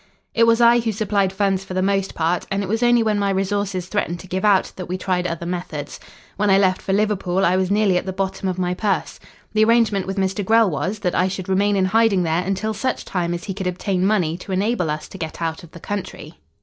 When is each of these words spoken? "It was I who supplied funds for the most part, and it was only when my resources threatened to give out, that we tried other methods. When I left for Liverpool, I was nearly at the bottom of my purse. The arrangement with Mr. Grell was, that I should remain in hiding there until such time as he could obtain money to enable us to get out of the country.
"It 0.33 0.47
was 0.47 0.59
I 0.59 0.79
who 0.79 0.91
supplied 0.91 1.31
funds 1.31 1.63
for 1.63 1.75
the 1.75 1.81
most 1.83 2.15
part, 2.15 2.47
and 2.49 2.63
it 2.63 2.67
was 2.67 2.81
only 2.81 3.03
when 3.03 3.19
my 3.19 3.29
resources 3.29 3.85
threatened 3.87 4.19
to 4.21 4.27
give 4.27 4.43
out, 4.43 4.71
that 4.75 4.87
we 4.87 4.97
tried 4.97 5.27
other 5.27 5.45
methods. 5.45 5.99
When 6.37 6.49
I 6.49 6.57
left 6.57 6.81
for 6.81 6.91
Liverpool, 6.91 7.45
I 7.45 7.55
was 7.55 7.69
nearly 7.69 7.97
at 7.97 8.07
the 8.07 8.11
bottom 8.11 8.49
of 8.49 8.57
my 8.57 8.73
purse. 8.73 9.19
The 9.53 9.63
arrangement 9.63 10.07
with 10.07 10.17
Mr. 10.17 10.43
Grell 10.43 10.71
was, 10.71 10.97
that 11.01 11.13
I 11.13 11.27
should 11.27 11.47
remain 11.49 11.75
in 11.75 11.85
hiding 11.85 12.23
there 12.23 12.41
until 12.41 12.73
such 12.73 13.05
time 13.05 13.31
as 13.35 13.43
he 13.43 13.53
could 13.53 13.67
obtain 13.67 14.03
money 14.03 14.37
to 14.39 14.51
enable 14.51 14.89
us 14.89 15.07
to 15.09 15.19
get 15.19 15.39
out 15.39 15.61
of 15.61 15.69
the 15.69 15.79
country. 15.79 16.39